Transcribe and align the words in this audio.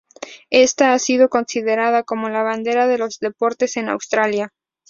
Esta 0.49 0.93
ha 0.93 0.97
sido 0.97 1.29
considerada 1.29 2.01
como 2.01 2.27
la 2.27 2.41
bandera 2.41 2.87
de 2.87 2.97
los 2.97 3.19
"deportes 3.19 3.77
en 3.77 3.87
Australia". 3.87 4.51